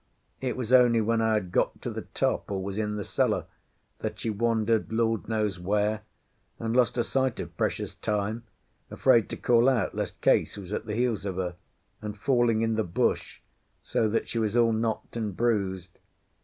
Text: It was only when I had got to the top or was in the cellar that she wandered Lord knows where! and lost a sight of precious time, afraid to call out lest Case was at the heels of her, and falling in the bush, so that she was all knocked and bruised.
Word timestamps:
It 0.39 0.57
was 0.57 0.73
only 0.73 0.99
when 0.99 1.21
I 1.21 1.35
had 1.35 1.51
got 1.51 1.79
to 1.83 1.91
the 1.91 2.01
top 2.15 2.49
or 2.49 2.63
was 2.63 2.79
in 2.79 2.95
the 2.95 3.03
cellar 3.03 3.45
that 3.99 4.19
she 4.19 4.31
wandered 4.31 4.91
Lord 4.91 5.29
knows 5.29 5.59
where! 5.59 6.01
and 6.57 6.75
lost 6.75 6.97
a 6.97 7.03
sight 7.03 7.39
of 7.39 7.55
precious 7.55 7.93
time, 7.93 8.41
afraid 8.89 9.29
to 9.29 9.37
call 9.37 9.69
out 9.69 9.93
lest 9.93 10.19
Case 10.21 10.57
was 10.57 10.73
at 10.73 10.87
the 10.87 10.95
heels 10.95 11.23
of 11.23 11.35
her, 11.35 11.55
and 12.01 12.17
falling 12.17 12.63
in 12.63 12.73
the 12.73 12.83
bush, 12.83 13.41
so 13.83 14.09
that 14.09 14.27
she 14.27 14.39
was 14.39 14.57
all 14.57 14.73
knocked 14.73 15.15
and 15.17 15.37
bruised. 15.37 15.99